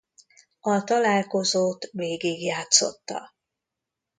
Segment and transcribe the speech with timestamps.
[0.59, 3.35] A találkozót végigjátszotta.